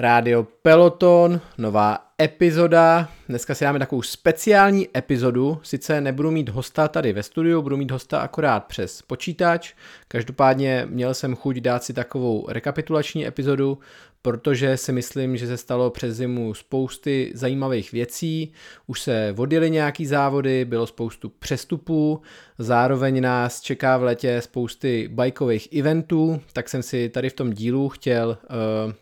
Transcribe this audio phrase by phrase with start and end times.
[0.00, 3.08] Rádio Peloton, nová epizoda.
[3.28, 5.58] Dneska si dáme takovou speciální epizodu.
[5.62, 9.74] Sice nebudu mít hosta tady ve studiu, budu mít hosta akorát přes počítač.
[10.08, 13.78] Každopádně měl jsem chuť dát si takovou rekapitulační epizodu,
[14.22, 18.52] protože si myslím, že se stalo přes zimu spousty zajímavých věcí.
[18.86, 22.22] Už se vodily nějaký závody, bylo spoustu přestupů,
[22.58, 27.88] zároveň nás čeká v letě spousty bajkových eventů, tak jsem si tady v tom dílu
[27.88, 28.38] chtěl
[28.86, 28.92] uh,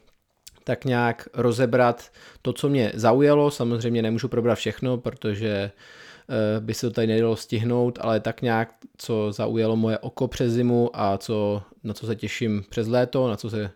[0.69, 2.11] tak nějak rozebrat
[2.43, 3.51] to, co mě zaujalo.
[3.51, 8.75] Samozřejmě nemůžu probrat všechno, protože eh, by se to tady nedalo stihnout, ale tak nějak,
[8.97, 13.37] co zaujalo moje oko přes zimu a co, na co se těším přes léto, na
[13.37, 13.71] co se,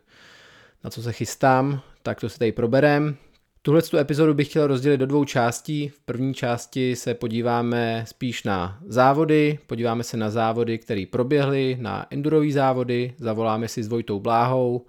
[0.85, 3.17] na co se chystám, tak to si tady proberem.
[3.63, 5.89] Tuhle tu epizodu bych chtěl rozdělit do dvou částí.
[5.89, 12.07] V první části se podíváme spíš na závody, podíváme se na závody, které proběhly, na
[12.11, 14.87] endurové závody, zavoláme si s Vojtou Bláhou,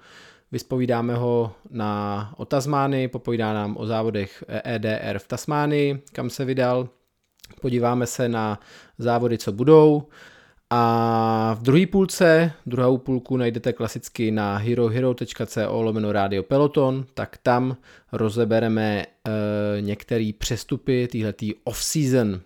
[0.53, 2.48] Vyspovídáme ho na, o
[3.11, 6.89] popovídá nám o závodech EDR v Tasmánii, kam se vydal.
[7.61, 8.59] Podíváme se na
[8.97, 10.03] závody, co budou.
[10.69, 17.77] A v druhé půlce, druhou půlku najdete klasicky na herohero.co lomeno radio peloton, tak tam
[18.11, 19.05] rozebereme e,
[19.81, 22.42] některé přestupy téhletý off-season.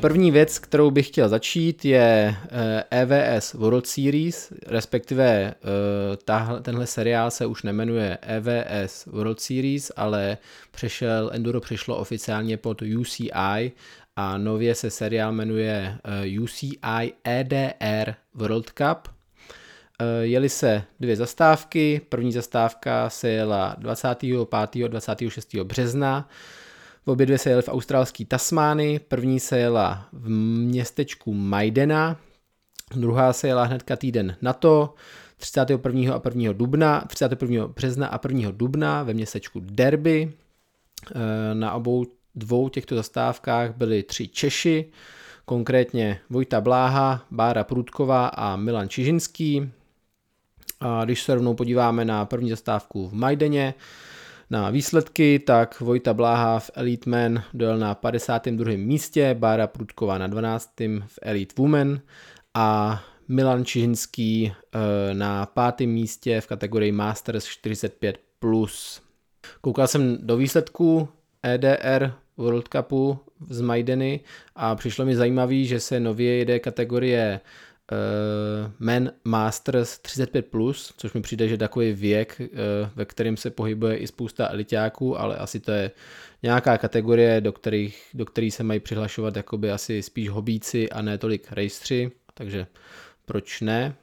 [0.00, 2.36] První věc, kterou bych chtěl začít, je
[2.90, 5.54] EVS eh, e World Series, respektive
[6.30, 10.38] eh, tenhle seriál se už nemenuje EVS World Series, ale
[10.70, 13.72] přešel, Enduro přešlo oficiálně pod UCI
[14.16, 19.08] a nově se seriál jmenuje eh, UCI EDR World Cup.
[20.20, 24.54] Jeli se dvě zastávky, první zastávka se jela 25.
[24.84, 25.54] a 26.
[25.54, 26.28] března,
[27.04, 32.16] Obě dvě se jeli v australský Tasmány, první se jela v městečku Majdena,
[32.96, 34.94] druhá se jela hnedka týden na to,
[35.36, 36.14] 31.
[36.14, 36.52] a 1.
[36.52, 37.66] dubna, 31.
[37.66, 38.50] března a 1.
[38.50, 40.32] dubna ve městečku Derby.
[41.10, 44.84] Eh, na obou dvou těchto zastávkách byli tři Češi,
[45.44, 49.70] konkrétně Vojta Bláha, Bára Prudková a Milan Čižinský.
[50.80, 53.74] A když se rovnou podíváme na první zastávku v Majdeně,
[54.50, 58.72] na výsledky, tak Vojta Bláha v Elite Man dojel na 52.
[58.76, 60.70] místě, Bára Prudková na 12.
[61.06, 62.00] v Elite Women
[62.54, 68.14] a Milan Čižinský eh, na pátém místě v kategorii Masters 45+.
[68.38, 69.02] Plus.
[69.60, 71.08] Koukal jsem do výsledků
[71.42, 73.18] EDR World Cupu
[73.48, 74.20] z Majdeny
[74.56, 77.40] a přišlo mi zajímavý, že se nově jede kategorie
[77.90, 82.46] uh, Men Masters 35+, plus, což mi přijde, že takový věk, uh,
[82.94, 85.90] ve kterém se pohybuje i spousta elitáků, ale asi to je
[86.42, 91.18] nějaká kategorie, do, kterých, do který se mají přihlašovat jakoby asi spíš hobíci a ne
[91.18, 92.66] tolik rejstři, takže
[93.26, 93.94] proč ne.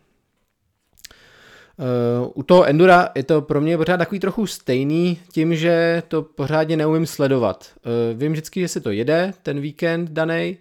[1.80, 6.22] Uh, u toho Endura je to pro mě pořád takový trochu stejný tím, že to
[6.22, 7.72] pořádně neumím sledovat.
[7.86, 10.58] Uh, vím vždycky, že se to jede ten víkend daný,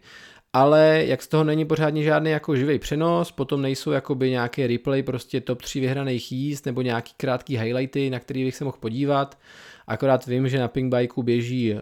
[0.56, 5.03] ale jak z toho není pořádně žádný jako živý přenos, potom nejsou jakoby nějaké replay,
[5.03, 9.39] prostě top 3 vyhraných jízd nebo nějaký krátký highlighty, na který bych se mohl podívat.
[9.87, 11.81] Akorát vím, že na Pinkbikeu běží uh,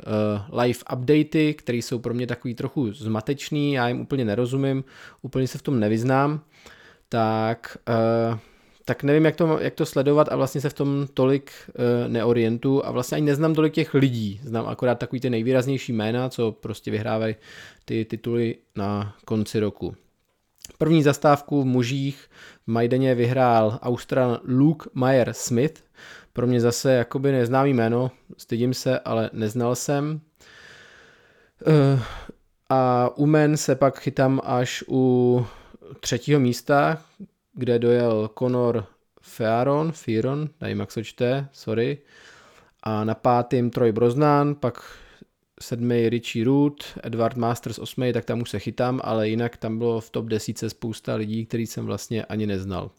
[0.60, 4.84] live updaty, které jsou pro mě takový trochu zmatečný, já jim úplně nerozumím,
[5.22, 6.40] úplně se v tom nevyznám.
[7.08, 8.38] Tak uh,
[8.84, 12.86] tak nevím, jak to, jak to sledovat a vlastně se v tom tolik uh, neorientu
[12.86, 14.40] a vlastně ani neznám tolik těch lidí.
[14.44, 17.36] Znám akorát takový ty nejvýraznější jména, co prostě vyhrávají
[17.84, 19.94] ty tituly na konci roku.
[20.78, 22.30] První zastávku v mužích
[22.66, 25.84] v Majdeně vyhrál Austral Luke Meyer Smith.
[26.32, 30.20] Pro mě zase jakoby neznámý jméno, stydím se, ale neznal jsem.
[31.66, 32.00] Uh,
[32.68, 35.46] a u men se pak chytám až u
[36.00, 37.02] třetího místa,
[37.54, 38.86] kde dojel Conor
[39.20, 41.98] Fearon, Firon, nevím jak se čte, sorry.
[42.82, 44.98] A na pátým Troy Brosnan, pak
[45.60, 50.00] sedmý Richie Root, Edward Masters osmý, tak tam už se chytám, ale jinak tam bylo
[50.00, 52.90] v top desíce spousta lidí, který jsem vlastně ani neznal.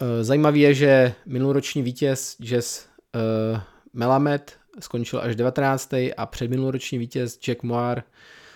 [0.00, 3.60] Eh, zajímavý je, že minuloroční vítěz Jess uh,
[3.92, 5.94] Melamed skončil až 19.
[6.16, 8.02] a předminuloroční vítěz Jack Moore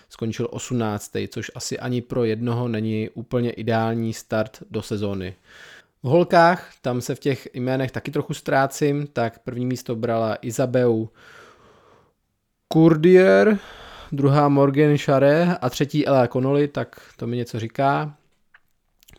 [0.09, 5.35] skončil 18., což asi ani pro jednoho není úplně ideální start do sezóny.
[6.03, 11.09] V holkách, tam se v těch jménech taky trochu ztrácím, tak první místo brala Isabeu
[12.67, 13.59] Kurdier,
[14.11, 18.15] druhá Morgan Share a třetí Ella Connolly, tak to mi něco říká.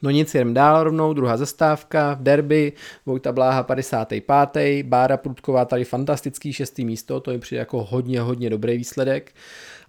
[0.02, 2.72] No nic, jdem dál rovnou, druhá zastávka, v derby,
[3.06, 4.24] Vojta Bláha 55.
[4.82, 9.32] Bára Prudková tady fantastický šestý místo, to je přijde jako hodně, hodně dobrý výsledek.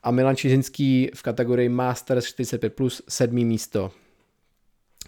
[0.04, 3.92] A Milan Čižinský v kategorii Masters 45 plus sedmý místo.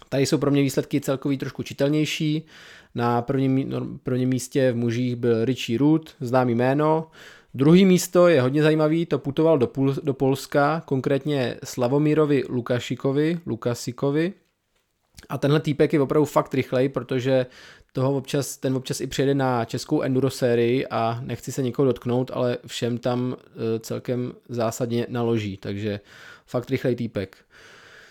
[0.08, 2.46] Tady jsou pro mě výsledky celkový trošku čitelnější.
[2.94, 7.10] Na prvním, no, prvním místě v mužích byl Richie Root, známý jméno.
[7.54, 14.32] Druhý místo je hodně zajímavý, to putoval do, Pul, do Polska, konkrétně Slavomírovi Lukašikovi, Lukasikovi.
[15.28, 17.46] A tenhle týpek je opravdu fakt rychlej, protože
[17.94, 22.30] toho občas, ten občas i přijede na českou enduro sérii a nechci se někoho dotknout,
[22.34, 26.00] ale všem tam e, celkem zásadně naloží, takže
[26.46, 27.36] fakt rychlej týpek.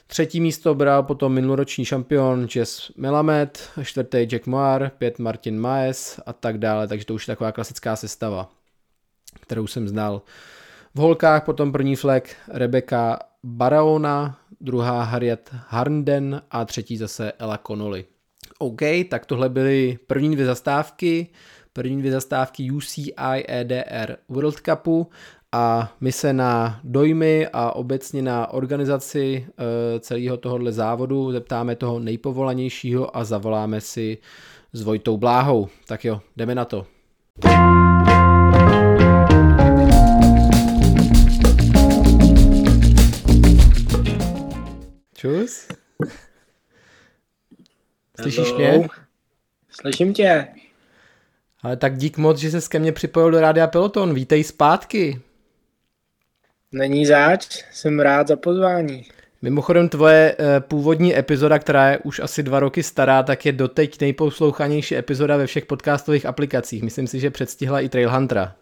[0.07, 6.33] Třetí místo bral potom minuloroční šampion Jess Melamed, čtvrtý Jack Moir, pět Martin Maes a
[6.33, 8.49] tak dále, takže to už je taková klasická sestava,
[9.41, 10.21] kterou jsem znal.
[10.95, 18.05] V holkách potom první flek Rebecca Baraona, druhá Harriet Harnden a třetí zase Ella Connolly.
[18.63, 21.27] OK, tak tohle byly první dvě zastávky,
[21.73, 23.13] první dvě zastávky UCI
[23.47, 25.09] EDR World Cupu
[25.51, 31.99] a my se na dojmy a obecně na organizaci e, celého tohohle závodu zeptáme toho
[31.99, 34.17] nejpovolanějšího a zavoláme si
[34.73, 35.67] s Vojtou Bláhou.
[35.87, 36.85] Tak jo, jdeme na to.
[45.15, 45.67] Čus?
[48.21, 48.77] Slyšíš Hello.
[48.77, 48.87] mě?
[49.69, 50.47] Slyším tě.
[51.63, 54.13] Ale tak dík moc, že se ke mně připojil do Rádia Peloton.
[54.13, 55.21] Vítej zpátky.
[56.71, 59.05] Není záč, jsem rád za pozvání.
[59.41, 64.01] Mimochodem tvoje uh, původní epizoda, která je už asi dva roky stará, tak je doteď
[64.01, 66.83] nejposlouchanější epizoda ve všech podcastových aplikacích.
[66.83, 68.55] Myslím si, že předstihla i Trailhuntera.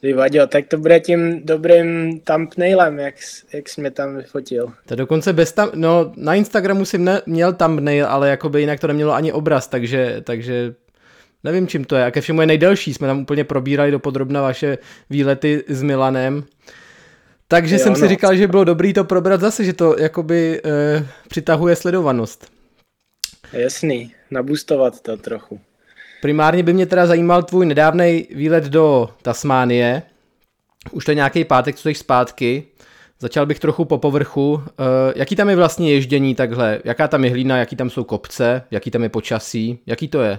[0.00, 3.14] Ty vadě, tak to bude tím dobrým thumbnailem, jak,
[3.52, 4.72] jak jsi mě tam vyfotil.
[4.86, 8.86] To dokonce bez tam, no na Instagramu jsem ne, měl thumbnail, ale jakoby jinak to
[8.86, 10.74] nemělo ani obraz, takže, takže
[11.44, 12.04] nevím čím to je.
[12.04, 14.78] A ke všemu je nejdelší, jsme tam úplně probírali do podrobna vaše
[15.10, 16.44] výlety s Milanem.
[17.48, 17.98] Takže jo, jsem no.
[17.98, 22.46] si říkal, že bylo dobrý to probrat zase, že to jakoby e, přitahuje sledovanost.
[23.52, 25.60] Jasný, nabustovat to trochu.
[26.22, 30.02] Primárně by mě teda zajímal tvůj nedávný výlet do Tasmánie.
[30.92, 32.64] Už to je nějaký pátek, co jsi zpátky.
[33.20, 34.62] Začal bych trochu po povrchu.
[34.66, 36.80] E, jaký tam je vlastně ježdění takhle?
[36.84, 40.38] Jaká tam je hlína, jaký tam jsou kopce, jaký tam je počasí, jaký to je?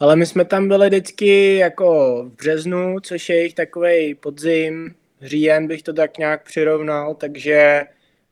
[0.00, 5.66] Ale my jsme tam byli vždycky jako v březnu, což je jich takový podzim, říjen
[5.66, 7.82] bych to tak nějak přirovnal, takže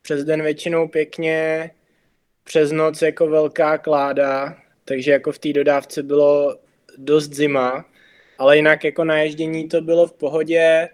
[0.02, 1.70] přes den většinou pěkně,
[2.44, 4.56] přes noc jako velká kláda,
[4.90, 6.56] takže jako v té dodávce bylo
[6.98, 7.84] dost zima,
[8.38, 10.88] ale jinak jako na ježdění to bylo v pohodě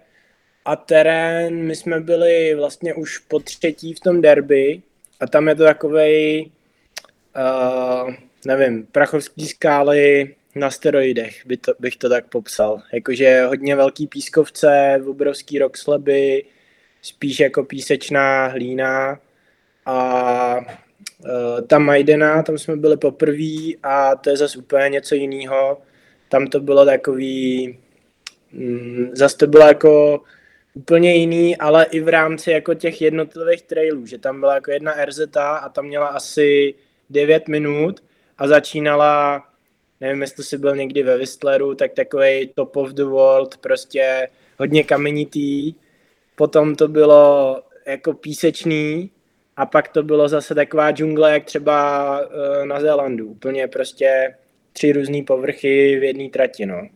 [0.65, 4.81] a terén, my jsme byli vlastně už po třetí v tom derby
[5.19, 6.49] a tam je to takovej,
[7.37, 8.13] uh,
[8.45, 12.81] nevím, prachovský skály, na steroidech, by to, bych to tak popsal.
[12.93, 16.43] Jakože hodně velký pískovce, obrovský rock sleby,
[17.01, 19.19] spíš jako písečná hlína
[19.85, 20.86] a
[21.67, 25.81] ta Majdena, tam jsme byli poprvé a to je zase úplně něco jiného.
[26.29, 27.77] Tam to bylo takový,
[28.51, 30.21] mm, zase to bylo jako
[30.73, 35.05] úplně jiný, ale i v rámci jako těch jednotlivých trailů, že tam byla jako jedna
[35.05, 36.73] RZ a tam měla asi
[37.09, 38.03] 9 minut
[38.37, 39.43] a začínala
[40.01, 44.29] nevím, jestli jsi byl někdy ve Whistleru, tak takový top of the world, prostě
[44.59, 45.73] hodně kamenitý.
[46.35, 49.11] Potom to bylo jako písečný
[49.57, 53.27] a pak to bylo zase taková džungle, jak třeba uh, na Zélandu.
[53.27, 54.35] Úplně prostě
[54.73, 56.87] tři různé povrchy v jedné trati, no.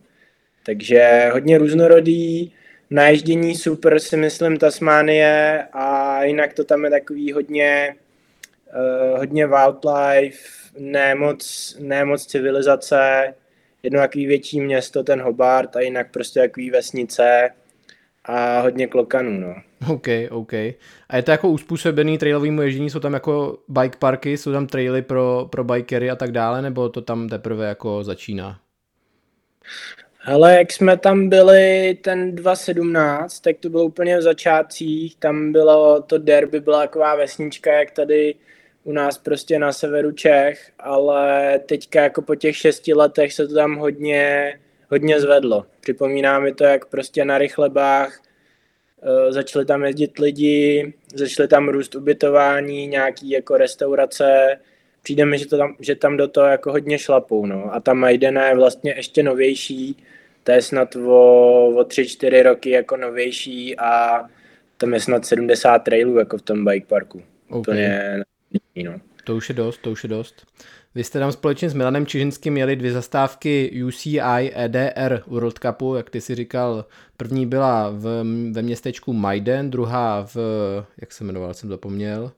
[0.66, 2.52] Takže hodně různorodý,
[2.90, 7.96] naježdění super si myslím Tasmánie a jinak to tam je takový hodně,
[9.12, 10.48] uh, hodně wildlife,
[10.78, 13.34] ne moc, ne moc civilizace,
[13.82, 17.50] jedno takový větší město, ten Hobart, a jinak prostě takový vesnice
[18.24, 19.54] a hodně klokanů, no.
[19.94, 20.52] OK, OK.
[21.08, 25.02] A je to jako uspůsobený trailovému ježdění, jsou tam jako bike parky, jsou tam traily
[25.02, 28.58] pro, pro bikery a tak dále, nebo to tam teprve jako začíná?
[30.24, 36.02] Hele, jak jsme tam byli ten 2017, tak to bylo úplně v začátcích, tam bylo
[36.02, 38.34] to derby, byla taková vesnička, jak tady
[38.84, 43.54] u nás prostě na severu Čech, ale teďka jako po těch šesti letech se to
[43.54, 44.52] tam hodně,
[44.92, 45.66] hodně zvedlo.
[45.80, 48.20] Připomíná mi to, jak prostě na rychlebách
[49.02, 54.58] uh, začali tam jezdit lidi, začaly tam růst ubytování, nějaký jako restaurace,
[55.02, 57.74] přijde mi, že, to tam, že tam do toho jako hodně šlapou, no.
[57.74, 59.96] A ta Majdena je vlastně ještě novější,
[60.44, 64.22] to je snad o, o 3-4 roky jako novější a
[64.76, 67.22] tam je snad 70 trailů jako v tom bike parku.
[67.48, 67.58] Okay.
[67.60, 68.22] Úplně
[68.84, 69.00] no.
[69.24, 70.46] To už je dost, to už je dost.
[70.94, 76.10] Vy jste tam společně s Milanem Čižinským měli dvě zastávky UCI EDR World Cupu, jak
[76.10, 76.84] ty si říkal,
[77.16, 80.36] první byla v, ve městečku Majden, druhá v,
[81.00, 82.32] jak se jmenoval, jsem zapomněl.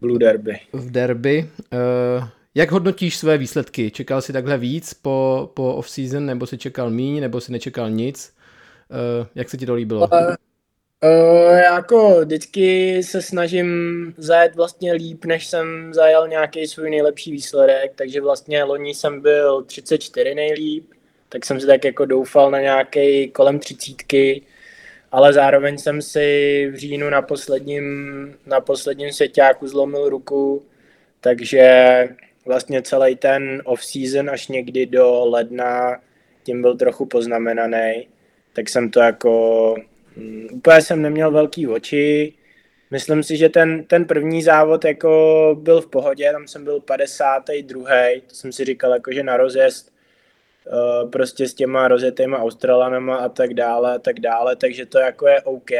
[0.00, 0.58] Blue Derby.
[0.72, 1.50] V Derby.
[1.72, 3.90] Uh, jak hodnotíš své výsledky?
[3.90, 8.34] Čekal jsi takhle víc po, po off-season, nebo si čekal míň, nebo si nečekal nic?
[9.20, 10.08] Uh, jak se ti to líbilo?
[11.04, 17.32] Uh, uh, jako vždycky se snažím zajet vlastně líp, než jsem zajel nějaký svůj nejlepší
[17.32, 20.90] výsledek, takže vlastně loni jsem byl 34 nejlíp,
[21.28, 24.42] tak jsem si tak jako doufal na nějaký kolem třicítky,
[25.12, 27.84] ale zároveň jsem si v říjnu na posledním,
[28.46, 30.62] na posledním svěťáku zlomil ruku,
[31.20, 32.08] takže
[32.46, 36.00] vlastně celý ten off-season až někdy do ledna
[36.42, 38.08] tím byl trochu poznamenaný,
[38.52, 39.74] tak jsem to jako
[40.52, 42.32] úplně jsem neměl velký oči.
[42.90, 47.90] Myslím si, že ten, ten první závod jako byl v pohodě, tam jsem byl 52.
[48.26, 49.92] To jsem si říkal jako, že na rozjezd
[50.66, 55.28] uh, prostě s těma rozjetýma Australanama a tak dále a tak dále, takže to jako
[55.28, 55.70] je OK.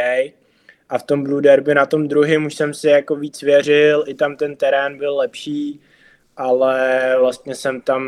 [0.88, 4.14] A v tom Blue Derby na tom druhém už jsem si jako víc věřil, i
[4.14, 5.80] tam ten terén byl lepší,
[6.36, 8.02] ale vlastně jsem tam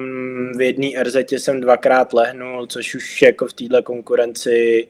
[0.57, 4.89] v jedné RZ jsem dvakrát lehnul, což už jako v této konkurenci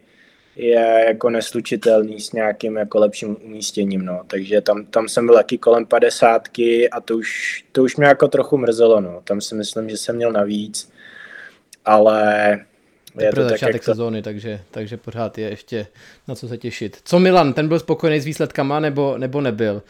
[0.58, 4.20] je jako neslučitelný s nějakým jako lepším umístěním, no.
[4.26, 8.28] Takže tam, tam jsem byl taky kolem padesátky a to už, to už mě jako
[8.28, 9.20] trochu mrzelo, no.
[9.24, 10.92] Tam si myslím, že jsem měl navíc,
[11.84, 12.58] ale
[13.20, 13.92] je to začátek to...
[13.92, 15.86] sezóny, takže, takže pořád je ještě
[16.28, 16.98] na co se těšit.
[17.04, 19.82] Co Milan, ten byl spokojený s výsledkama nebo, nebo nebyl?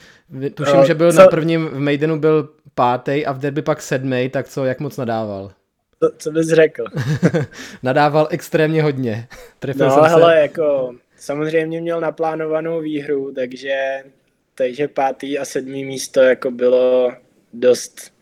[0.55, 1.19] Tuším, uh, že byl co...
[1.19, 4.97] na prvním v Maidenu byl pátý a v derby pak sedmý, tak co, jak moc
[4.97, 5.51] nadával?
[6.03, 6.85] Co, co bys řekl?
[7.83, 9.29] nadával extrémně hodně.
[9.59, 10.41] Trefil no, jsem hele, se...
[10.41, 14.05] jako samozřejmě měl naplánovanou výhru, takže,
[14.55, 17.13] takže pátý a sedmý místo jako bylo
[17.53, 18.19] dost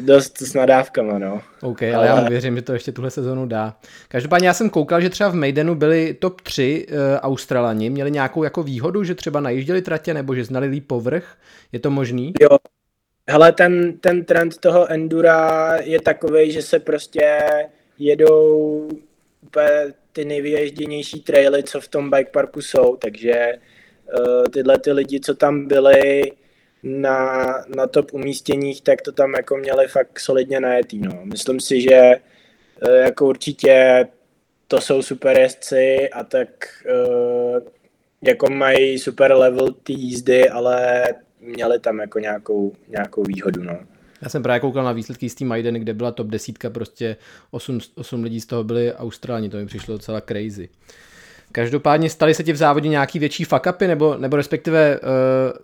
[0.00, 1.42] dost s nadávkama, no.
[1.62, 3.76] OK, ale, ale já mu věřím, že to ještě tuhle sezonu dá.
[4.08, 8.10] Každopádně já jsem koukal, že třeba v Maidenu byli top 3 uh, eh, Australani, měli
[8.10, 11.36] nějakou jako výhodu, že třeba najížděli tratě nebo že znali líp povrch,
[11.72, 12.32] je to možný?
[12.40, 12.58] Jo,
[13.28, 17.40] hele, ten, ten trend toho endura je takový, že se prostě
[17.98, 18.88] jedou
[19.42, 23.52] úplně ty nejvyježděnější traily, co v tom bike parku jsou, takže
[24.18, 26.32] uh, tyhle ty lidi, co tam byli,
[26.86, 30.98] na, na top umístěních, tak to tam jako měli fakt solidně najetý.
[30.98, 31.20] No.
[31.24, 32.20] Myslím si, že e,
[32.90, 34.06] jako určitě
[34.68, 36.48] to jsou super jezdci a tak
[36.90, 37.58] uh,
[38.22, 41.04] jako mají super level té jízdy, ale
[41.46, 43.62] měli tam jako nějakou, nějakou výhodu.
[43.62, 43.78] No.
[44.22, 47.16] Já jsem právě koukal na výsledky z té Maiden, kde byla top desítka, prostě
[47.50, 50.68] 8, 8 lidí z toho byli Austrálni, to mi přišlo docela crazy.
[51.52, 55.08] Každopádně stali se ti v závodě nějaký větší fuck nebo, nebo respektive, uh,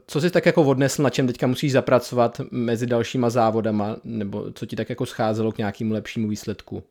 [0.06, 4.66] co jsi tak jako odnesl, na čem teďka musíš zapracovat mezi dalšíma závodama, nebo co
[4.66, 6.82] ti tak jako scházelo k nějakému lepšímu výsledku?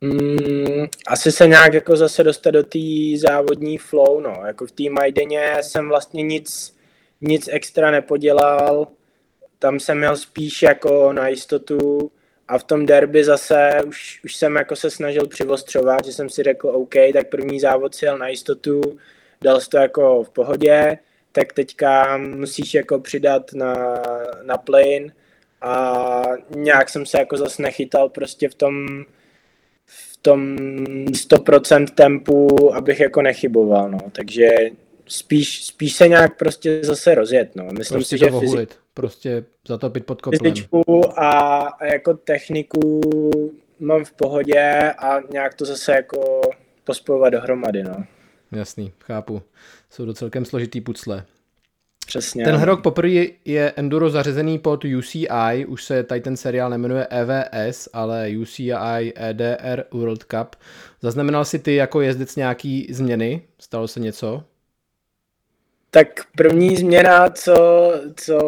[0.00, 2.78] Mm, asi se nějak jako zase dostat do té
[3.16, 4.42] závodní flow, no.
[4.46, 6.76] Jako v té Majdeně jsem vlastně nic,
[7.22, 8.86] nic extra nepodělal,
[9.58, 12.10] tam jsem měl spíš jako na jistotu,
[12.48, 16.42] a v tom derby zase už, už jsem jako se snažil přivostřovat, že jsem si
[16.42, 18.80] řekl, OK, tak první závod si jel na jistotu,
[19.42, 20.98] dal jsi to jako v pohodě,
[21.32, 24.02] tak teďka musíš jako přidat na,
[24.42, 25.06] na plane
[25.60, 26.22] a
[26.56, 29.04] nějak jsem se jako zase nechytal prostě v tom,
[29.86, 30.56] v tom
[31.06, 33.98] 100% tempu, abych jako nechyboval, no.
[34.12, 34.50] Takže
[35.06, 37.64] spíš, spíš se nějak prostě zase rozjet, no.
[37.64, 40.52] Myslím prostě si, že fyzik, prostě zatopit pod koplem.
[40.54, 43.00] Fyzičku a, a jako techniku
[43.80, 46.40] mám v pohodě a nějak to zase jako
[46.84, 48.04] pospojovat dohromady, no.
[48.52, 49.42] Jasný, chápu.
[49.90, 51.24] Jsou to celkem složitý pucle.
[52.06, 52.44] Přesně.
[52.44, 57.88] Ten rok poprvé je Enduro zařazený pod UCI, už se tady ten seriál nemenuje EVS,
[57.92, 60.56] ale UCI EDR World Cup.
[61.00, 63.42] Zaznamenal si ty jako jezdec nějaký změny?
[63.58, 64.44] Stalo se něco?
[65.94, 67.54] Tak první změna, co,
[68.16, 68.38] co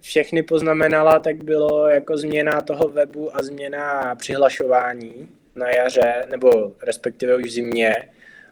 [0.00, 7.36] všechny poznamenala, tak bylo jako změna toho webu a změna přihlašování na jaře, nebo respektive
[7.36, 7.96] už v zimě.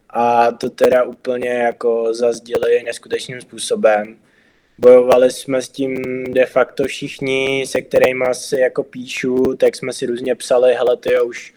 [0.09, 4.17] A to teda úplně jako zazděli neskutečným způsobem.
[4.77, 10.05] Bojovali jsme s tím de facto všichni, se kterými si jako píšu, tak jsme si
[10.05, 11.53] různě psali, hele ty už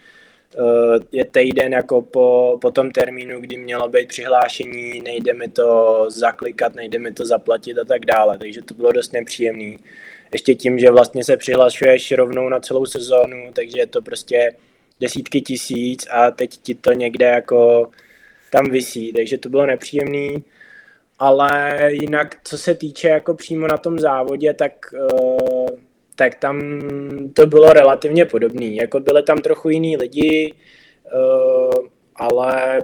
[1.13, 6.75] je týden jako po, po tom termínu, kdy mělo být přihlášení, nejde mi to zaklikat,
[6.75, 9.79] nejde mi to zaplatit a tak dále, takže to bylo dost nepříjemný.
[10.33, 14.57] Ještě tím, že vlastně se přihlašuješ rovnou na celou sezónu, takže je to prostě
[15.01, 17.91] desítky tisíc a teď ti to někde jako
[18.53, 20.45] tam visí, takže to bylo nepříjemný.
[21.19, 24.73] ale jinak, co se týče jako přímo na tom závodě, tak,
[25.13, 25.69] uh,
[26.17, 26.81] tak tam
[27.33, 28.67] to bylo relativně podobné.
[28.67, 30.55] Jako byly tam trochu jiný lidi,
[31.15, 32.83] uh, ale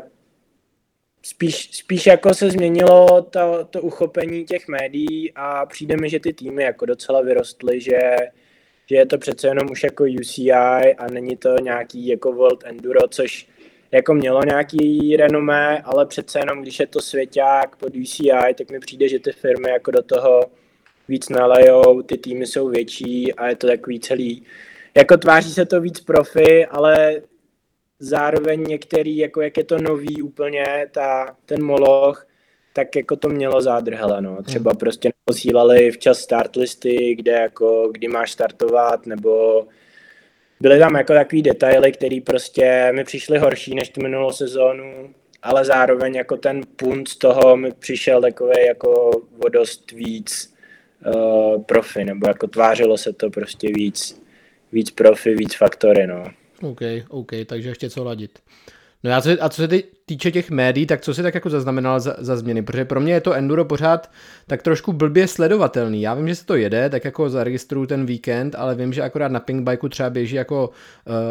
[1.22, 6.32] spíš, spíš jako se změnilo to, to uchopení těch médií a přijde mi, že ty
[6.32, 8.00] týmy jako docela vyrostly, že,
[8.86, 10.52] že je to přece jenom už jako UCI
[10.98, 13.48] a není to nějaký jako World Enduro, což
[13.92, 18.80] jako mělo nějaký renomé, ale přece jenom, když je to svěťák pod UCI, tak mi
[18.80, 20.40] přijde, že ty firmy jako do toho
[21.08, 24.44] víc nalejou, ty týmy jsou větší a je to takový celý,
[24.96, 27.22] jako tváří se to víc profi, ale
[27.98, 32.26] zároveň některý, jako jak je to nový úplně, ta, ten moloch,
[32.72, 34.42] tak jako to mělo zádrhele, no.
[34.42, 34.78] Třeba hmm.
[34.78, 39.66] prostě posílali včas start listy, kde jako, kdy máš startovat, nebo
[40.60, 45.64] byly tam jako takový detaily, které prostě mi přišly horší než tu minulou sezónu, ale
[45.64, 49.10] zároveň jako ten punt z toho mi přišel takový jako
[49.44, 50.51] o dost víc
[51.06, 54.22] uh, profi, nebo jako tvářilo se to prostě víc,
[54.72, 56.24] víc profi, víc faktory, no.
[56.62, 58.38] OK, OK, takže ještě co ladit.
[59.04, 59.68] No já se, a co se
[60.06, 62.62] týče těch médií, tak co si tak jako zaznamenal za, za změny?
[62.62, 64.10] Protože pro mě je to enduro pořád
[64.46, 66.02] tak trošku blbě sledovatelný.
[66.02, 69.32] Já vím, že se to jede, tak jako zaregistruju ten víkend, ale vím, že akorát
[69.32, 70.70] na Pinkbikeu třeba běží jako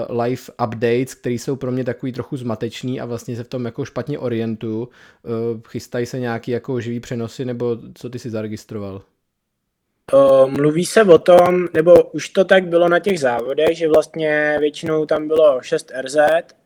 [0.10, 3.66] uh, live updates, které jsou pro mě takový trochu zmatečný a vlastně se v tom
[3.66, 4.80] jako špatně orientuju.
[4.82, 4.90] Uh,
[5.68, 9.02] chystají se nějaký jako živý přenosy, nebo co ty si zaregistroval?
[10.48, 15.06] Mluví se o tom, nebo už to tak bylo na těch závodech, že vlastně většinou
[15.06, 16.18] tam bylo 6 RZ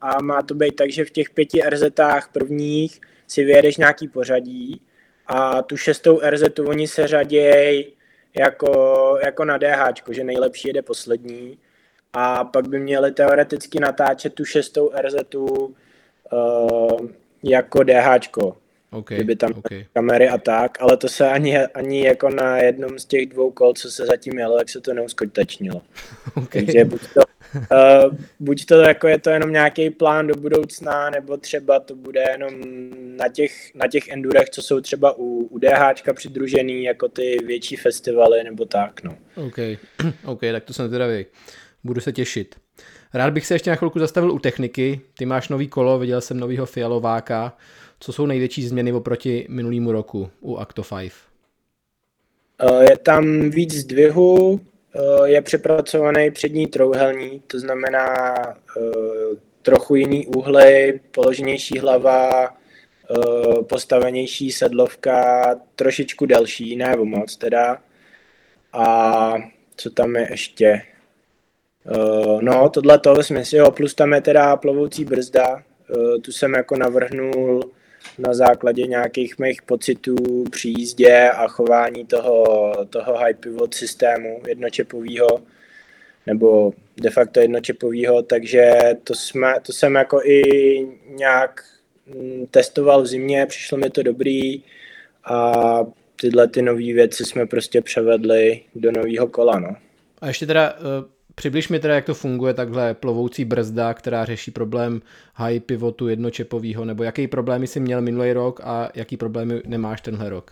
[0.02, 4.82] a má to být tak, že v těch pěti RZách prvních si vyjedeš nějaký pořadí
[5.28, 7.86] a tu šestou RZ oni se řadějí
[8.40, 11.58] jako, jako na DH, že nejlepší jede poslední.
[12.14, 15.62] A pak by měli teoreticky natáčet tu šestou RZ uh,
[17.44, 18.28] jako DH
[18.96, 19.86] okay, kdyby tam okay.
[19.94, 23.74] kamery a tak, ale to se ani, ani jako na jednom z těch dvou kol,
[23.74, 25.82] co se zatím jelo, tak se to neuskutečnilo.
[26.36, 26.66] Okay.
[26.66, 27.22] Takže buď to,
[27.56, 32.24] uh, buď to jako je to jenom nějaký plán do budoucna, nebo třeba to bude
[32.32, 32.54] jenom
[33.18, 37.76] na těch, na těch endurech, co jsou třeba u, u DHčka přidružený, jako ty větší
[37.76, 39.18] festivaly, nebo tak, no.
[39.36, 39.58] OK,
[40.26, 41.26] OK, tak to jsem zvědavý.
[41.84, 42.56] Budu se těšit.
[43.14, 45.02] Rád bych se ještě na chvilku zastavil u techniky.
[45.18, 47.58] Ty máš nový kolo, viděl jsem novýho fialováka.
[48.00, 51.14] Co jsou největší změny oproti minulému roku u Acto 5?
[52.60, 54.60] Eh, je tam víc zdvihu,
[54.96, 58.82] eh, je přepracovaný přední trouhelník, to znamená eh,
[59.62, 62.50] trochu jiný úhly, položenější hlava,
[63.70, 67.82] postavenější sedlovka, trošičku delší, ne moc teda.
[68.74, 69.34] A
[69.76, 70.82] co tam je ještě?
[72.42, 75.64] No, tohle to ve smyslu, jo, plus tam je teda plovoucí brzda,
[76.22, 77.72] tu jsem jako navrhnul
[78.18, 82.46] na základě nějakých mých pocitů při jízdě a chování toho,
[82.90, 85.42] toho high pivot systému jednočepového,
[86.28, 90.42] nebo de facto jednočepového, takže to, jsme, to jsem jako i
[91.10, 91.64] nějak
[92.08, 94.64] mm, testoval v zimě, přišlo mi to dobrý
[95.24, 95.54] a
[96.22, 99.60] tyhle ty nové věci jsme prostě převedli do nového kola.
[99.60, 99.76] No.
[100.22, 104.52] A ještě teda eh, Přibliž mi teda, jak to funguje takhle plovoucí brzda, která řeší
[104.52, 105.02] problém
[105.34, 110.30] high pivotu jednočepového, nebo jaký problémy jsi měl minulý rok a jaký problémy nemáš tenhle
[110.30, 110.52] rok?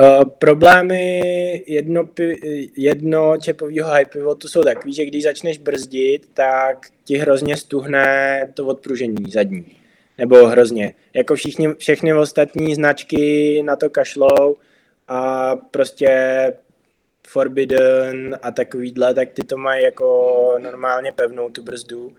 [0.00, 1.22] Uh, problémy
[1.66, 2.08] jedno,
[2.76, 9.30] jednočepového high pivotu jsou takový, že když začneš brzdit, tak ti hrozně stuhne to odpružení
[9.30, 9.66] zadní.
[10.18, 10.94] Nebo hrozně.
[11.14, 14.56] Jako všichni, všechny ostatní značky na to kašlou
[15.08, 16.08] a prostě
[17.26, 22.12] Forbidden a takovýhle, tak ty to mají jako normálně pevnou tu brzdu,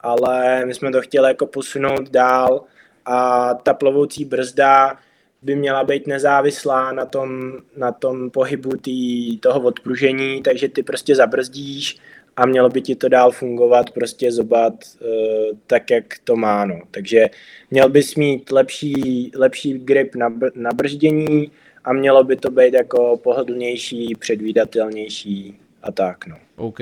[0.00, 2.64] ale my jsme to chtěli jako posunout dál
[3.04, 4.98] a ta plovoucí brzda
[5.42, 11.14] by měla být nezávislá na tom, na tom pohybu tý, toho odpružení, takže ty prostě
[11.14, 11.98] zabrzdíš
[12.36, 16.64] a mělo by ti to dál fungovat prostě zobat uh, tak, jak to má.
[16.64, 16.80] No.
[16.90, 17.26] Takže
[17.70, 21.50] měl bys mít lepší, lepší grip na, na brždění,
[21.84, 26.36] a mělo by to být jako pohodlnější, předvídatelnější a tak, no.
[26.56, 26.78] OK,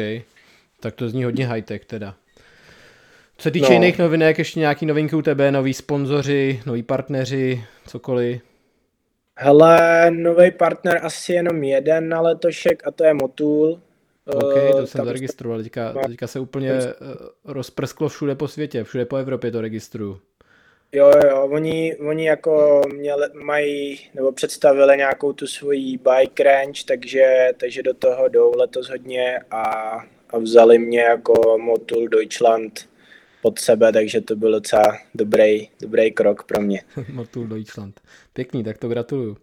[0.81, 2.15] tak to zní hodně high-tech teda.
[3.37, 3.73] Co se týče no.
[3.73, 8.41] jiných novinek, ještě nějaký novinky u tebe, noví sponzoři, noví partneři, cokoliv?
[9.37, 13.81] Hele, nový partner asi jenom jeden na letošek a to je Motul.
[14.25, 16.95] OK, to jsem zaregistroval, teďka, teďka se úplně eh,
[17.45, 20.21] rozprsklo všude po světě, všude po Evropě to registruju.
[20.93, 27.51] Jo, jo, oni, oni jako měli, mají, nebo představili nějakou tu svoji bike range, takže,
[27.61, 29.63] takže do toho jdou letos hodně a,
[30.31, 32.89] a vzali mě jako Motul Deutschland
[33.43, 36.83] pod sebe, takže to byl docela dobrý, dobrý krok pro mě.
[37.13, 38.01] Motul Deutschland.
[38.33, 39.37] Pěkný, tak to gratuluju.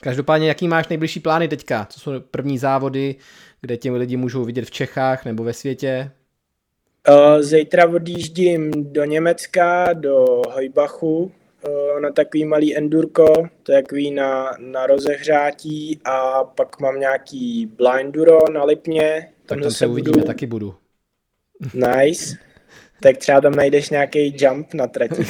[0.00, 1.86] Každopádně, jaký máš nejbližší plány teďka?
[1.90, 3.14] Co jsou první závody,
[3.60, 6.10] kde těm lidi můžou vidět v Čechách nebo ve světě?
[7.40, 11.32] Zítra odjíždím do Německa, do Hojbachu,
[12.02, 18.38] na takový malý endurko, to je takový na, na rozehřátí a pak mám nějaký blinduro
[18.52, 19.28] na Lipně.
[19.46, 20.26] Tak tam se uvidíme, budu...
[20.26, 20.74] taky budu.
[21.74, 22.36] Nice.
[23.00, 25.24] tak třeba tam najdeš nějaký jump na trati.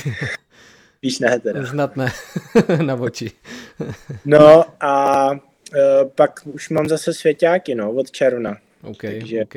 [1.03, 1.67] Víš ne teda.
[1.67, 2.13] Snad ne,
[2.83, 3.31] na oči.
[4.25, 5.39] no a uh,
[6.15, 8.57] pak už mám zase svěťáky, no, od června.
[8.83, 9.55] OK, takže, OK.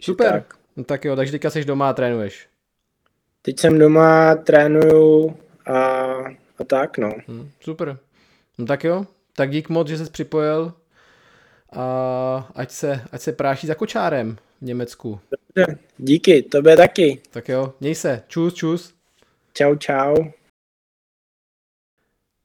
[0.00, 0.54] Super, tak.
[0.76, 2.48] No tak jo, takže teďka jsi doma a trénuješ.
[3.42, 5.36] Teď jsem doma, trénuju
[5.66, 5.80] a,
[6.58, 7.12] a tak, no.
[7.28, 7.98] Hmm, super.
[8.58, 10.72] No tak jo, tak dík moc, že jsi připojil
[11.72, 15.20] a ať se, ať se práší za kočárem v Německu.
[15.30, 17.22] Dobře, díky, tobě taky.
[17.30, 18.94] Tak jo, měj se, čus, čus.
[19.52, 20.16] Čau, čau.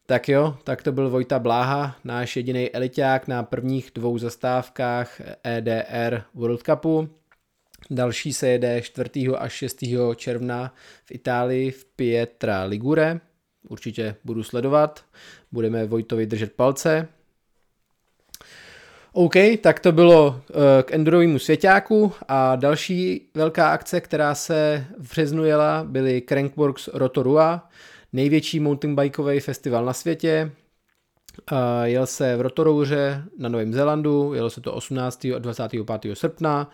[0.06, 6.24] Tak jo, tak to byl Vojta Bláha, náš jediný eliták na prvních dvou zastávkách EDR
[6.34, 7.21] World Cupu.
[7.94, 9.10] Další se jede 4.
[9.38, 9.84] až 6.
[10.16, 10.74] června
[11.06, 13.20] v Itálii v Pietra Ligure.
[13.70, 15.04] Určitě budu sledovat,
[15.52, 17.08] budeme Vojtovi držet palce.
[19.14, 25.10] OK, tak to bylo eh, k endurovému svěťáku a další velká akce, která se v
[25.10, 27.70] březnu jela, byly Crankworks Rotorua,
[28.14, 30.52] největší mountainbikeový festival na světě.
[31.84, 35.26] Jel se v Rotorouře na Novém Zélandu, jelo se to 18.
[35.26, 36.16] a 25.
[36.16, 36.72] srpna.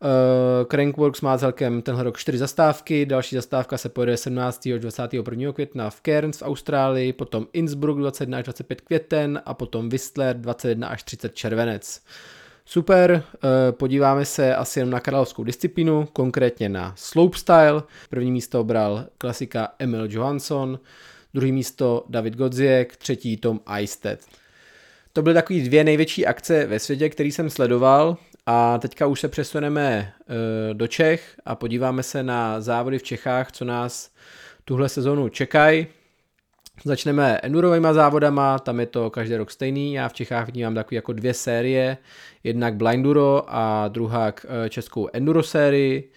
[0.00, 4.66] Uh, Crankworks má celkem tenhle rok čtyři zastávky, další zastávka se pojede 17.
[4.74, 5.52] až 21.
[5.52, 10.88] května v Cairns v Austrálii, potom Innsbruck 21 až 25 květen a potom Whistler 21
[10.88, 12.02] až 30 červenec.
[12.64, 17.82] Super, uh, podíváme se asi jen na královskou disciplínu, konkrétně na slopestyle.
[18.10, 20.78] První místo bral klasika Emil Johansson,
[21.34, 24.26] druhý místo David Godziek, třetí Tom Eistedt.
[25.12, 28.16] To byly takové dvě největší akce ve světě, který jsem sledoval.
[28.50, 33.52] A teďka už se přesuneme eh, do Čech a podíváme se na závody v Čechách,
[33.52, 34.10] co nás
[34.64, 35.86] tuhle sezonu čekají.
[36.84, 39.94] Začneme endurovými závodama, tam je to každý rok stejný.
[39.94, 41.96] Já v Čechách vnímám takové jako dvě série,
[42.44, 46.12] jednak Blinduro a druhá eh, českou enduro sérii.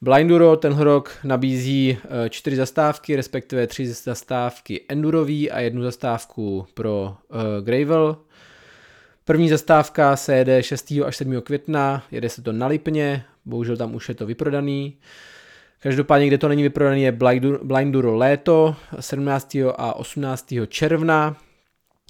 [0.00, 7.16] Blinduro ten rok nabízí eh, čtyři zastávky, respektive tři zastávky endurový a jednu zastávku pro
[7.60, 8.16] gravel.
[9.28, 10.92] První zastávka se jede 6.
[11.04, 11.40] až 7.
[11.40, 14.96] května, jede se to na Lipně, bohužel tam už je to vyprodaný.
[15.80, 17.18] Každopádně, kde to není vyprodaný, je
[17.62, 19.56] Blinduro léto 17.
[19.76, 20.54] a 18.
[20.68, 21.36] června.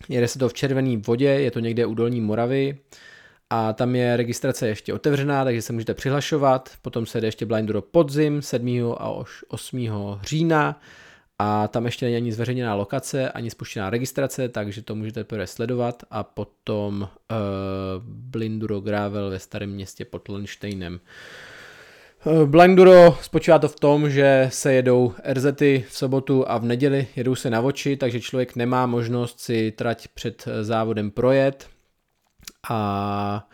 [0.09, 2.79] Jede se to v červené vodě, je to někde u Dolní Moravy
[3.51, 6.71] a tam je registrace ještě otevřená, takže se můžete přihlašovat.
[6.83, 8.95] Potom se jde ještě Blinduro podzim 7.
[8.99, 9.11] a
[9.49, 9.89] 8.
[10.23, 10.81] října
[11.39, 16.03] a tam ještě není ani zveřejněná lokace, ani spuštěná registrace, takže to můžete teprve sledovat
[16.11, 17.09] a potom uh,
[18.05, 21.01] Blinduro Gravel ve starém městě pod Lensteinem.
[22.25, 27.07] Uh, Blinduro spočívá to v tom, že se jedou RZty v sobotu a v neděli,
[27.17, 31.69] jedou se na oči, takže člověk nemá možnost si trať před eh, závodem projet
[32.71, 33.49] a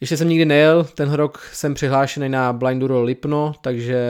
[0.00, 4.00] ještě jsem nikdy nejel, ten rok jsem přihlášený na Blinduro Lipno, takže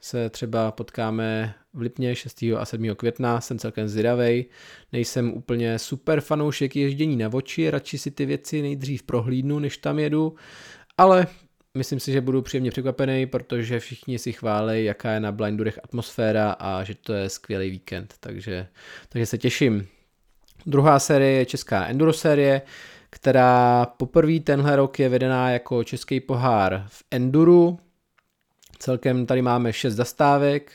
[0.00, 2.42] se třeba potkáme v Lipně 6.
[2.58, 2.94] a 7.
[2.94, 4.44] května, jsem celkem zvědavej.
[4.92, 9.98] Nejsem úplně super fanoušek ježdění na oči, radši si ty věci nejdřív prohlídnu, než tam
[9.98, 10.34] jedu,
[10.98, 11.26] ale
[11.74, 16.50] myslím si, že budu příjemně překvapený, protože všichni si chválí, jaká je na Blindurech atmosféra
[16.52, 18.66] a že to je skvělý víkend, takže,
[19.08, 19.86] takže se těším.
[20.66, 22.62] Druhá série je česká enduro série,
[23.10, 27.78] která poprvé tenhle rok je vedená jako český pohár v enduru.
[28.78, 30.72] Celkem tady máme 6 zastávek,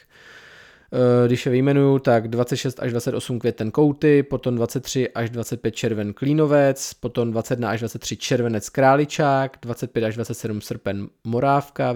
[1.27, 6.93] když je vyjmenuju, tak 26 až 28 květen Kouty, potom 23 až 25 červen Klínovec,
[6.93, 11.91] potom 21 až 23 červenec Králičák, 25 až 27 srpen Morávka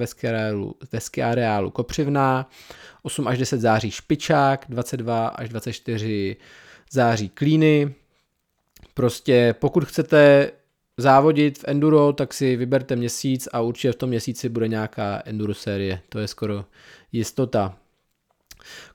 [0.91, 2.49] ve skiareálu Kopřivná,
[3.03, 6.37] 8 až 10 září Špičák, 22 až 24
[6.91, 7.93] září Klíny.
[8.93, 10.51] Prostě pokud chcete
[10.97, 15.53] závodit v enduro, tak si vyberte měsíc a určitě v tom měsíci bude nějaká enduro
[15.53, 16.01] série.
[16.09, 16.65] To je skoro
[17.11, 17.77] jistota.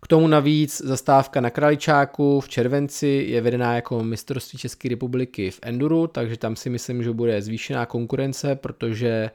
[0.03, 5.59] K tomu navíc zastávka na Kraličáku v červenci je vedená jako mistrovství České republiky v
[5.63, 9.31] Enduru, takže tam si myslím, že bude zvýšená konkurence, protože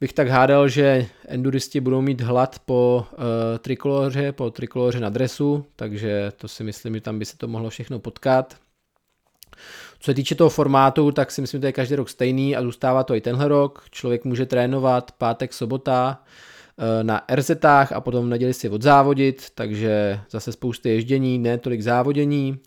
[0.00, 3.18] bych tak hádal, že enduristi budou mít hlad po uh,
[3.58, 7.70] trikoloře, po trikoloře na dresu, takže to si myslím, že tam by se to mohlo
[7.70, 8.56] všechno potkat.
[10.00, 12.62] Co se týče toho formátu, tak si myslím, že to je každý rok stejný a
[12.62, 13.84] zůstává to i tenhle rok.
[13.90, 16.22] Člověk může trénovat pátek, sobota,
[17.02, 22.58] na RZách a potom v neděli si odzávodit, takže zase spousty ježdění, ne tolik závodění.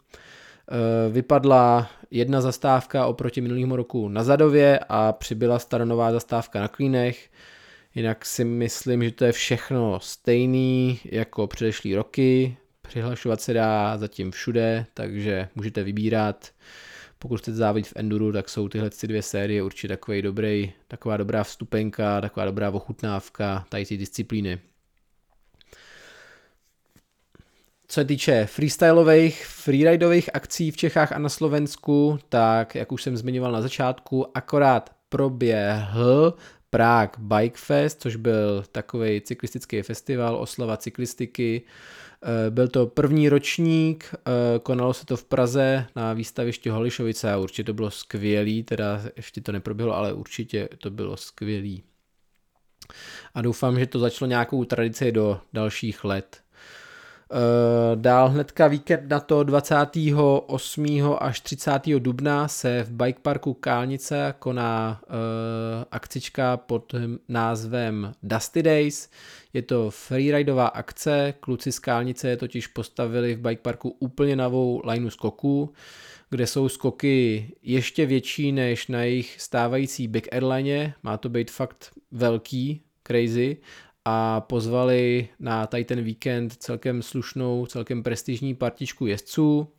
[1.12, 7.30] Vypadla jedna zastávka oproti minulýmu roku na Zadově a přibyla staronová zastávka na Klínech.
[7.96, 12.58] Jinak si myslím, že to je všechno stejný jako předešlý roky.
[12.82, 16.48] Přihlašovat se dá zatím všude, takže můžete vybírat.
[17.24, 21.44] Pokud chcete závodit v enduru, tak jsou tyhle dvě série určitě takový dobrý, taková dobrá
[21.44, 24.60] vstupenka, taková dobrá ochutnávka tady ty disciplíny.
[27.88, 33.18] Co se týče freestyleových, freeridových akcí v Čechách a na Slovensku, tak jak už jsem
[33.18, 36.34] zmiňoval na začátku, akorát proběhl
[36.70, 41.62] Prague Bike Fest, což byl takový cyklistický festival, oslava cyklistiky.
[42.26, 47.38] Eh, byl to první ročník, eh, konalo se to v Praze na výstavišti Holišovice a
[47.38, 51.84] určitě to bylo skvělý, teda ještě to neproběhlo, ale určitě to bylo skvělý.
[53.34, 56.43] A doufám, že to začalo nějakou tradici do dalších let.
[57.32, 61.18] Eh, dál hnedka víkend na to 28.
[61.20, 62.00] až 30.
[62.00, 65.16] dubna se v bike parku Kálnice koná uh,
[65.92, 66.96] akcička pod
[67.30, 69.10] názvem Dusty Days.
[69.54, 75.10] Je to freeridová akce, kluci z Kálnice totiž postavili v bike parku úplně novou lineu
[75.10, 75.74] skoků,
[76.30, 80.94] kde jsou skoky ještě větší než na jejich stávající Big Airline.
[81.04, 83.58] Má to být fakt velký, crazy
[84.06, 89.74] a pozvali na tady ten víkend celkem slušnou, celkem prestižní partičku jezdců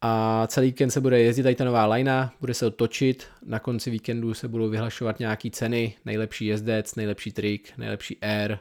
[0.00, 3.90] a celý víkend se bude jezdit tady ta nová lajna, bude se otočit, na konci
[3.90, 8.58] víkendu se budou vyhlašovat nějaký ceny, nejlepší jezdec, nejlepší trik, nejlepší air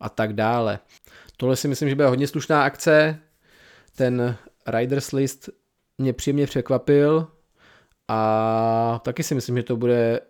[0.00, 0.78] a tak dále.
[1.36, 3.18] Tohle si myslím, že bude hodně slušná akce,
[3.96, 4.36] ten
[4.66, 5.48] Riders List
[5.98, 7.28] mě příjemně překvapil
[8.08, 10.20] a taky si myslím, že to bude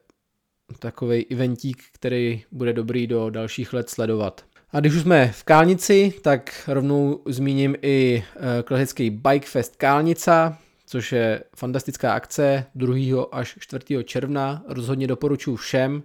[0.78, 4.44] takový eventík, který bude dobrý do dalších let sledovat.
[4.72, 10.58] A když už jsme v Kálnici, tak rovnou zmíním i eh, klasický Bike Fest Kálnica,
[10.86, 13.26] což je fantastická akce 2.
[13.32, 14.04] až 4.
[14.04, 14.62] června.
[14.68, 16.02] Rozhodně doporučuji všem.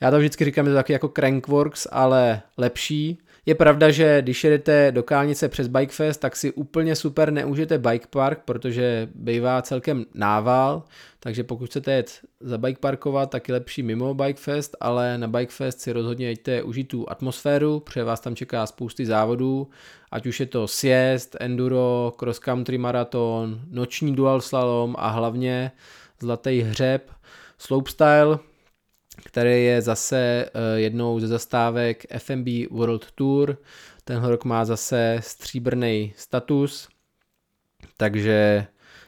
[0.00, 3.18] Já to vždycky říkám, že to taky jako Crankworks, ale lepší.
[3.46, 8.06] Je pravda, že když jedete do Kálnice přes Bikefest, tak si úplně super neužijete bike
[8.10, 10.82] park, protože bývá celkem nával,
[11.20, 15.80] takže pokud chcete jet za bike parkovat, tak je lepší mimo Bikefest, ale na Bikefest
[15.80, 19.70] si rozhodně jeďte užít tu atmosféru, protože vás tam čeká spousty závodů,
[20.10, 25.72] ať už je to sjezd, enduro, cross country maraton, noční dual slalom a hlavně
[26.20, 27.10] zlatý hřeb,
[27.58, 28.38] slopestyle,
[29.30, 33.56] který je zase eh, jednou ze zastávek FMB World Tour.
[34.04, 36.88] Tenhle rok má zase stříbrný status,
[37.96, 38.66] takže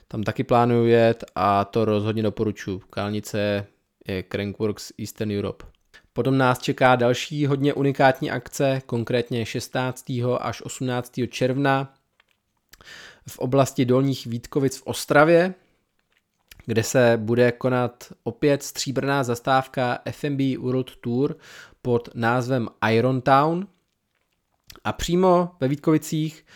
[0.09, 2.79] tam taky plánuju jet a to rozhodně doporučuji.
[2.91, 3.67] Kálnice
[4.09, 5.65] je Crankworks Eastern Europe.
[6.13, 10.13] Potom nás čeká další hodně unikátní akce, konkrétně 16.
[10.41, 11.13] až 18.
[11.29, 11.95] června
[13.29, 15.55] v oblasti Dolních Vítkovic v Ostravě
[16.67, 21.37] kde se bude konat opět stříbrná zastávka FMB World Tour
[21.83, 23.67] pod názvem Iron Town.
[24.85, 26.47] A přímo ve Vítkovicích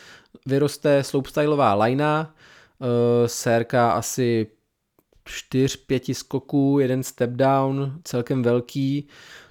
[0.47, 2.35] vyroste slopestyleová lajna,
[2.79, 2.87] uh,
[3.27, 4.47] sérka asi
[5.27, 9.09] 4-5 skoků, jeden step down, celkem velký.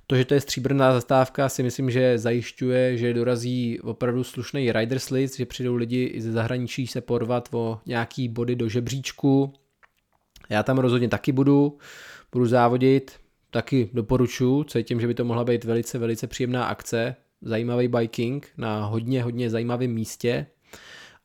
[0.08, 5.10] To, že to je stříbrná zastávka, si myslím, že zajišťuje, že dorazí opravdu slušný riders
[5.10, 9.54] list, že přijdou lidi i ze zahraničí se porvat o nějaký body do žebříčku,
[10.50, 11.78] já tam rozhodně taky budu,
[12.32, 13.12] budu závodit,
[13.52, 18.86] taky doporučuji, cítím, že by to mohla být velice, velice příjemná akce, zajímavý biking na
[18.86, 20.46] hodně, hodně zajímavém místě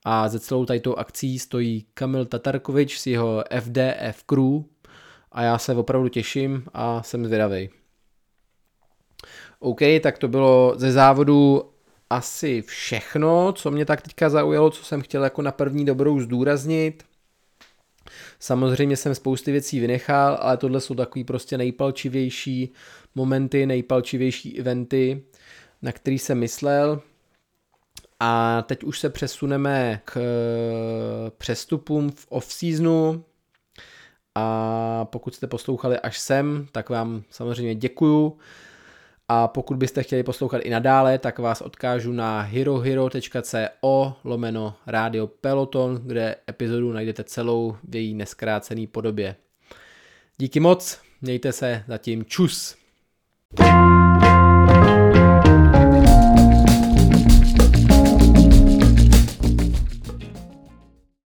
[0.04, 4.62] a ze celou tady akcí stojí Kamil Tatarkovič s jeho FDF Crew
[5.32, 7.70] a já se opravdu těším a jsem zvědavý.
[9.58, 11.70] OK, tak to bylo ze závodu
[12.10, 17.04] asi všechno, co mě tak teďka zaujalo, co jsem chtěl jako na první dobrou zdůraznit.
[18.38, 22.72] Samozřejmě jsem spousty věcí vynechal, ale tohle jsou takový prostě nejpalčivější
[23.14, 25.22] momenty, nejpalčivější eventy,
[25.82, 27.02] na který jsem myslel.
[28.20, 33.24] A teď už se přesuneme k eh, přestupům v off-seasonu.
[34.34, 38.38] A pokud jste poslouchali až sem, tak vám samozřejmě děkuju.
[39.32, 46.00] A pokud byste chtěli poslouchat i nadále, tak vás odkážu na herohero.co lomeno Radio Peloton,
[46.06, 49.36] kde epizodu najdete celou v její neskrácený podobě.
[50.38, 52.76] Díky moc, mějte se zatím čus.
[53.56, 53.89] thank you